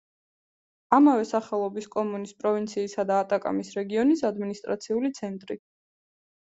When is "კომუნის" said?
1.97-2.35